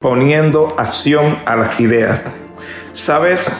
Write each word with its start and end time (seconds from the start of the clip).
poniendo 0.00 0.68
acción 0.78 1.36
a 1.44 1.56
las 1.56 1.78
ideas. 1.78 2.24
¿Sabes? 2.92 3.52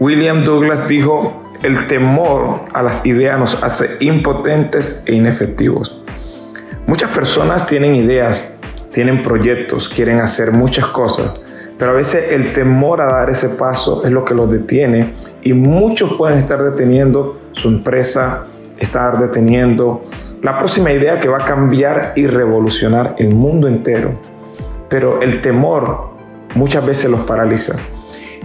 William 0.00 0.42
Douglas 0.42 0.88
dijo, 0.88 1.38
el 1.62 1.86
temor 1.86 2.60
a 2.72 2.82
las 2.82 3.04
ideas 3.04 3.38
nos 3.38 3.62
hace 3.62 3.90
impotentes 4.00 5.04
e 5.06 5.14
inefectivos. 5.14 6.02
Muchas 6.86 7.10
personas 7.10 7.66
tienen 7.66 7.94
ideas, 7.96 8.58
tienen 8.92 9.20
proyectos, 9.20 9.90
quieren 9.90 10.20
hacer 10.20 10.52
muchas 10.52 10.86
cosas, 10.86 11.42
pero 11.78 11.90
a 11.90 11.94
veces 11.94 12.32
el 12.32 12.52
temor 12.52 13.02
a 13.02 13.18
dar 13.18 13.28
ese 13.28 13.50
paso 13.50 14.06
es 14.06 14.10
lo 14.10 14.24
que 14.24 14.32
los 14.32 14.48
detiene 14.48 15.12
y 15.42 15.52
muchos 15.52 16.14
pueden 16.14 16.38
estar 16.38 16.62
deteniendo 16.62 17.42
su 17.52 17.68
empresa, 17.68 18.46
estar 18.78 19.18
deteniendo 19.18 20.06
la 20.40 20.56
próxima 20.56 20.92
idea 20.92 21.20
que 21.20 21.28
va 21.28 21.42
a 21.42 21.44
cambiar 21.44 22.14
y 22.16 22.26
revolucionar 22.26 23.16
el 23.18 23.34
mundo 23.34 23.68
entero 23.68 24.33
pero 24.94 25.20
el 25.20 25.40
temor 25.40 26.10
muchas 26.54 26.86
veces 26.86 27.10
los 27.10 27.22
paraliza. 27.22 27.74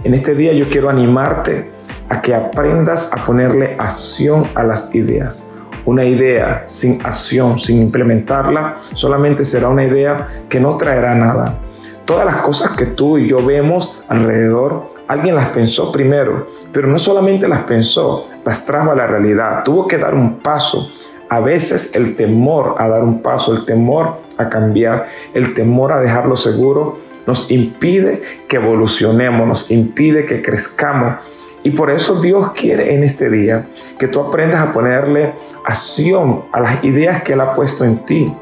En 0.02 0.14
este 0.14 0.34
día 0.34 0.52
yo 0.52 0.68
quiero 0.68 0.90
animarte 0.90 1.70
a 2.08 2.20
que 2.20 2.34
aprendas 2.34 3.08
a 3.12 3.24
ponerle 3.24 3.76
acción 3.78 4.50
a 4.56 4.64
las 4.64 4.92
ideas. 4.92 5.48
Una 5.84 6.04
idea 6.04 6.64
sin 6.66 7.06
acción, 7.06 7.56
sin 7.56 7.80
implementarla, 7.80 8.74
solamente 8.94 9.44
será 9.44 9.68
una 9.68 9.84
idea 9.84 10.26
que 10.48 10.58
no 10.58 10.76
traerá 10.76 11.14
nada. 11.14 11.60
Todas 12.04 12.26
las 12.26 12.42
cosas 12.42 12.72
que 12.72 12.86
tú 12.86 13.16
y 13.16 13.28
yo 13.28 13.46
vemos 13.46 14.02
alrededor, 14.08 14.92
alguien 15.06 15.36
las 15.36 15.50
pensó 15.50 15.92
primero, 15.92 16.48
pero 16.72 16.88
no 16.88 16.98
solamente 16.98 17.46
las 17.46 17.62
pensó, 17.62 18.26
las 18.44 18.66
trajo 18.66 18.90
a 18.90 18.96
la 18.96 19.06
realidad. 19.06 19.62
Tuvo 19.62 19.86
que 19.86 19.98
dar 19.98 20.14
un 20.14 20.40
paso 20.40 20.90
a 21.30 21.38
veces 21.38 21.94
el 21.94 22.16
temor 22.16 22.74
a 22.78 22.88
dar 22.88 23.04
un 23.04 23.22
paso, 23.22 23.52
el 23.52 23.64
temor 23.64 24.20
a 24.36 24.48
cambiar, 24.48 25.06
el 25.32 25.54
temor 25.54 25.92
a 25.92 26.00
dejarlo 26.00 26.36
seguro, 26.36 26.98
nos 27.24 27.50
impide 27.52 28.20
que 28.48 28.56
evolucionemos, 28.56 29.46
nos 29.46 29.70
impide 29.70 30.26
que 30.26 30.42
crezcamos. 30.42 31.14
Y 31.62 31.70
por 31.70 31.90
eso 31.90 32.20
Dios 32.20 32.50
quiere 32.52 32.94
en 32.94 33.04
este 33.04 33.30
día 33.30 33.68
que 33.96 34.08
tú 34.08 34.20
aprendas 34.20 34.60
a 34.60 34.72
ponerle 34.72 35.34
acción 35.64 36.46
a 36.50 36.58
las 36.58 36.82
ideas 36.82 37.22
que 37.22 37.34
Él 37.34 37.40
ha 37.40 37.52
puesto 37.52 37.84
en 37.84 37.98
ti. 38.04 38.34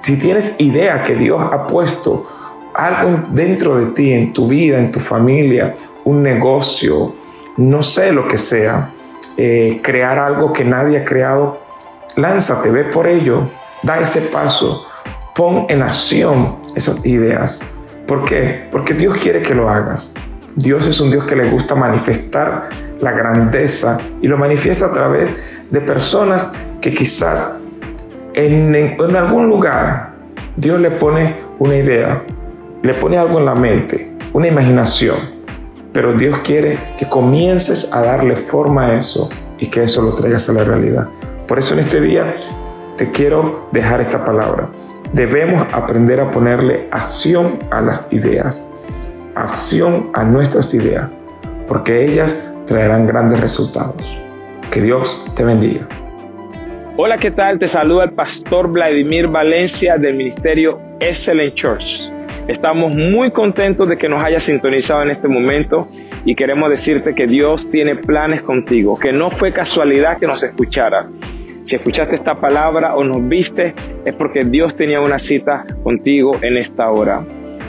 Si 0.00 0.18
tienes 0.18 0.56
idea 0.58 1.02
que 1.02 1.14
Dios 1.14 1.40
ha 1.40 1.66
puesto 1.66 2.26
algo 2.74 3.22
dentro 3.30 3.78
de 3.78 3.86
ti, 3.92 4.12
en 4.12 4.34
tu 4.34 4.48
vida, 4.48 4.78
en 4.78 4.90
tu 4.90 5.00
familia, 5.00 5.74
un 6.04 6.22
negocio, 6.22 7.14
no 7.56 7.82
sé 7.82 8.12
lo 8.12 8.28
que 8.28 8.36
sea, 8.36 8.92
eh, 9.38 9.80
crear 9.82 10.18
algo 10.18 10.52
que 10.52 10.64
nadie 10.64 10.98
ha 10.98 11.04
creado, 11.06 11.61
Lánzate, 12.16 12.70
ve 12.70 12.84
por 12.84 13.06
ello, 13.06 13.50
da 13.82 13.98
ese 13.98 14.20
paso, 14.20 14.86
pon 15.34 15.66
en 15.68 15.82
acción 15.82 16.58
esas 16.74 17.06
ideas. 17.06 17.62
¿Por 18.06 18.24
qué? 18.24 18.68
Porque 18.70 18.94
Dios 18.94 19.16
quiere 19.16 19.40
que 19.40 19.54
lo 19.54 19.68
hagas. 19.70 20.12
Dios 20.54 20.86
es 20.86 21.00
un 21.00 21.10
Dios 21.10 21.24
que 21.24 21.34
le 21.34 21.50
gusta 21.50 21.74
manifestar 21.74 22.68
la 23.00 23.12
grandeza 23.12 23.98
y 24.20 24.28
lo 24.28 24.36
manifiesta 24.36 24.86
a 24.86 24.92
través 24.92 25.62
de 25.70 25.80
personas 25.80 26.52
que 26.80 26.92
quizás 26.92 27.60
en, 28.34 28.74
en, 28.74 29.16
algún 29.16 29.48
lugar 29.48 30.12
Dios 30.56 30.78
le 30.80 30.90
pone 30.90 31.36
una 31.58 31.76
idea, 31.76 32.22
le 32.82 32.94
pone 32.94 33.16
algo 33.16 33.38
en 33.38 33.46
la 33.46 33.54
mente, 33.54 34.14
una 34.34 34.48
imaginación. 34.48 35.16
Pero 35.92 36.12
Dios 36.12 36.38
quiere 36.44 36.78
que 36.98 37.08
comiences 37.08 37.92
a 37.94 38.02
darle 38.02 38.36
forma 38.36 38.86
a 38.86 38.94
eso 38.94 39.30
y 39.58 39.68
que 39.68 39.82
eso 39.82 40.02
lo 40.02 40.14
traigas 40.14 40.48
a 40.48 40.52
la 40.52 40.64
realidad. 40.64 41.08
Por 41.46 41.58
eso 41.58 41.74
en 41.74 41.80
este 41.80 42.00
día 42.00 42.34
te 42.96 43.10
quiero 43.10 43.68
dejar 43.72 44.00
esta 44.00 44.24
palabra. 44.24 44.70
Debemos 45.12 45.66
aprender 45.72 46.20
a 46.20 46.30
ponerle 46.30 46.88
acción 46.90 47.58
a 47.70 47.80
las 47.80 48.12
ideas, 48.12 48.72
acción 49.34 50.10
a 50.14 50.22
nuestras 50.24 50.72
ideas, 50.72 51.12
porque 51.66 52.04
ellas 52.04 52.36
traerán 52.64 53.06
grandes 53.06 53.40
resultados. 53.40 54.18
Que 54.70 54.80
Dios 54.80 55.30
te 55.36 55.44
bendiga. 55.44 55.86
Hola, 56.96 57.18
¿qué 57.18 57.30
tal? 57.30 57.58
Te 57.58 57.68
saluda 57.68 58.04
el 58.04 58.12
pastor 58.12 58.70
Vladimir 58.70 59.26
Valencia 59.26 59.96
del 59.98 60.14
ministerio 60.14 60.78
Excellent 61.00 61.54
Church. 61.54 62.10
Estamos 62.48 62.92
muy 62.92 63.30
contentos 63.30 63.88
de 63.88 63.96
que 63.96 64.08
nos 64.08 64.22
hayas 64.22 64.42
sintonizado 64.42 65.02
en 65.02 65.10
este 65.10 65.28
momento 65.28 65.88
y 66.24 66.34
queremos 66.34 66.70
decirte 66.70 67.14
que 67.14 67.26
Dios 67.26 67.70
tiene 67.70 67.96
planes 67.96 68.42
contigo, 68.42 68.98
que 68.98 69.12
no 69.12 69.30
fue 69.30 69.52
casualidad 69.52 70.18
que 70.18 70.26
nos 70.26 70.42
escuchara, 70.42 71.08
si 71.62 71.76
escuchaste 71.76 72.16
esta 72.16 72.40
palabra 72.40 72.96
o 72.96 73.04
nos 73.04 73.28
viste, 73.28 73.74
es 74.04 74.14
porque 74.14 74.44
Dios 74.44 74.74
tenía 74.74 75.00
una 75.00 75.18
cita 75.18 75.64
contigo 75.82 76.36
en 76.42 76.56
esta 76.56 76.90
hora. 76.90 77.24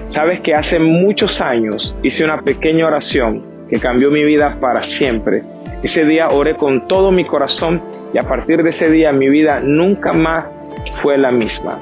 Sabes 0.06 0.42
que 0.42 0.56
hace 0.56 0.80
muchos 0.80 1.42
años 1.42 1.96
hice 2.04 2.24
una 2.24 2.42
pequeña 2.42 2.88
oración 2.88 3.44
que 3.70 3.80
cambió 3.80 4.10
mi 4.12 4.24
vida 4.24 4.58
para 4.60 4.82
siempre. 4.82 5.44
Ese 5.84 6.06
día 6.06 6.30
oré 6.30 6.56
con 6.56 6.88
todo 6.88 7.12
mi 7.12 7.26
corazón 7.26 7.82
y 8.14 8.18
a 8.18 8.24
partir 8.24 8.64
de 8.64 8.70
ese 8.70 8.90
día 8.90 9.12
mi 9.12 9.30
vida 9.30 9.60
nunca 9.60 10.12
más 10.14 10.46
fue 11.02 11.18
la 11.18 11.32
misma. 11.32 11.80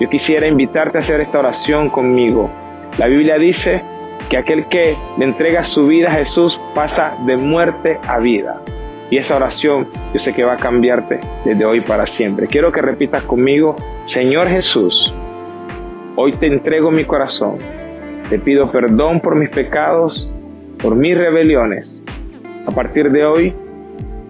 Yo 0.00 0.08
quisiera 0.08 0.46
invitarte 0.46 0.98
a 0.98 1.00
hacer 1.00 1.20
esta 1.20 1.38
oración 1.38 1.90
conmigo. 1.90 2.50
La 2.98 3.06
Biblia 3.06 3.38
dice 3.38 3.82
que 4.28 4.36
aquel 4.36 4.66
que 4.66 4.96
le 5.18 5.24
entrega 5.24 5.62
su 5.62 5.86
vida 5.86 6.08
a 6.08 6.12
Jesús 6.12 6.60
pasa 6.74 7.16
de 7.26 7.36
muerte 7.36 7.98
a 8.06 8.18
vida. 8.18 8.60
Y 9.10 9.18
esa 9.18 9.36
oración 9.36 9.88
yo 10.12 10.18
sé 10.18 10.32
que 10.32 10.44
va 10.44 10.54
a 10.54 10.56
cambiarte 10.56 11.20
desde 11.44 11.64
hoy 11.64 11.80
para 11.82 12.06
siempre. 12.06 12.46
Quiero 12.46 12.72
que 12.72 12.80
repitas 12.80 13.22
conmigo, 13.24 13.76
Señor 14.04 14.48
Jesús, 14.48 15.14
hoy 16.16 16.32
te 16.32 16.46
entrego 16.46 16.90
mi 16.90 17.04
corazón. 17.04 17.58
Te 18.30 18.38
pido 18.38 18.70
perdón 18.70 19.20
por 19.20 19.36
mis 19.36 19.50
pecados, 19.50 20.30
por 20.80 20.94
mis 20.96 21.16
rebeliones. 21.16 22.02
A 22.66 22.70
partir 22.70 23.10
de 23.10 23.26
hoy, 23.26 23.54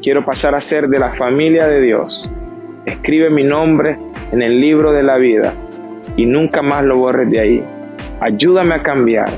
quiero 0.03 0.25
pasar 0.25 0.55
a 0.55 0.61
ser 0.61 0.89
de 0.89 0.99
la 0.99 1.13
familia 1.13 1.67
de 1.67 1.81
Dios. 1.81 2.29
Escribe 2.85 3.31
mi 3.31 3.45
nombre 3.45 3.97
en 4.33 4.43
el 4.43 4.61
libro 4.61 4.93
de 4.93 5.03
la 5.03 5.17
vida 5.19 5.55
y 6.17 6.27
nunca 6.27 6.63
más 6.63 6.85
lo 6.85 6.97
borres 6.97 7.31
de 7.31 7.41
ahí. 7.41 7.65
Ayúdame 8.21 8.75
a 8.75 8.83
cambiar. 8.83 9.31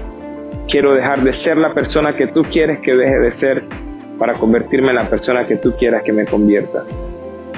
Quiero 0.68 0.94
dejar 0.94 1.22
de 1.22 1.32
ser 1.32 1.58
la 1.58 1.74
persona 1.74 2.16
que 2.16 2.28
tú 2.28 2.42
quieres 2.42 2.78
que 2.80 2.94
deje 2.94 3.18
de 3.18 3.30
ser 3.30 3.64
para 4.24 4.38
convertirme 4.38 4.88
en 4.88 4.94
la 4.94 5.06
persona 5.06 5.46
que 5.46 5.56
tú 5.56 5.72
quieras 5.76 6.02
que 6.02 6.10
me 6.10 6.24
convierta. 6.24 6.82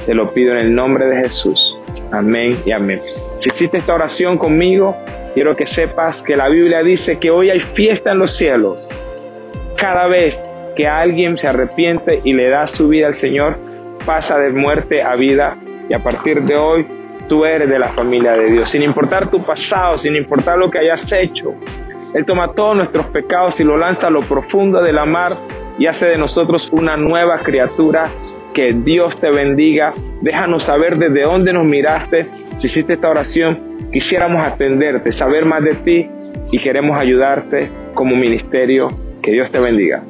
Te 0.04 0.12
lo 0.12 0.32
pido 0.32 0.50
en 0.50 0.58
el 0.58 0.74
nombre 0.74 1.06
de 1.06 1.16
Jesús. 1.16 1.78
Amén 2.10 2.60
y 2.66 2.72
amén. 2.72 3.00
Si 3.36 3.50
hiciste 3.50 3.78
esta 3.78 3.94
oración 3.94 4.36
conmigo, 4.36 4.96
quiero 5.32 5.54
que 5.54 5.64
sepas 5.64 6.22
que 6.22 6.34
la 6.34 6.48
Biblia 6.48 6.82
dice 6.82 7.20
que 7.20 7.30
hoy 7.30 7.50
hay 7.50 7.60
fiesta 7.60 8.10
en 8.10 8.18
los 8.18 8.32
cielos. 8.32 8.90
Cada 9.76 10.08
vez 10.08 10.44
que 10.74 10.88
alguien 10.88 11.38
se 11.38 11.46
arrepiente 11.46 12.20
y 12.24 12.32
le 12.32 12.48
da 12.48 12.66
su 12.66 12.88
vida 12.88 13.06
al 13.06 13.14
Señor, 13.14 13.58
pasa 14.04 14.36
de 14.40 14.50
muerte 14.50 15.04
a 15.04 15.14
vida 15.14 15.56
y 15.88 15.94
a 15.94 15.98
partir 15.98 16.42
de 16.42 16.56
hoy 16.56 16.84
tú 17.28 17.44
eres 17.44 17.70
de 17.70 17.78
la 17.78 17.90
familia 17.90 18.32
de 18.32 18.50
Dios. 18.50 18.68
Sin 18.68 18.82
importar 18.82 19.30
tu 19.30 19.40
pasado, 19.44 19.98
sin 19.98 20.16
importar 20.16 20.58
lo 20.58 20.68
que 20.68 20.80
hayas 20.80 21.12
hecho, 21.12 21.54
Él 22.12 22.24
toma 22.24 22.54
todos 22.54 22.74
nuestros 22.74 23.06
pecados 23.06 23.60
y 23.60 23.62
lo 23.62 23.76
lanza 23.76 24.08
a 24.08 24.10
lo 24.10 24.22
profundo 24.22 24.82
de 24.82 24.92
la 24.92 25.04
mar 25.04 25.38
y 25.78 25.86
hace 25.86 26.06
de 26.06 26.18
nosotros 26.18 26.68
una 26.72 26.96
nueva 26.96 27.38
criatura. 27.38 28.12
Que 28.54 28.72
Dios 28.72 29.20
te 29.20 29.30
bendiga. 29.30 29.92
Déjanos 30.22 30.62
saber 30.62 30.96
desde 30.96 31.22
dónde 31.22 31.52
nos 31.52 31.66
miraste. 31.66 32.26
Si 32.52 32.68
hiciste 32.68 32.94
esta 32.94 33.10
oración, 33.10 33.90
quisiéramos 33.92 34.46
atenderte, 34.46 35.12
saber 35.12 35.44
más 35.44 35.62
de 35.62 35.74
ti 35.74 36.08
y 36.50 36.62
queremos 36.62 36.96
ayudarte 36.96 37.68
como 37.92 38.16
ministerio. 38.16 38.88
Que 39.22 39.32
Dios 39.32 39.50
te 39.50 39.58
bendiga. 39.58 40.02